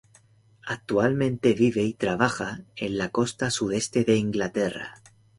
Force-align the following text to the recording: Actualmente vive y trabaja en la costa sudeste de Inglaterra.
Actualmente 0.65 1.53
vive 1.53 1.83
y 1.83 1.93
trabaja 1.93 2.61
en 2.75 2.97
la 2.97 3.09
costa 3.09 3.51
sudeste 3.51 4.03
de 4.03 4.15
Inglaterra. 4.17 4.99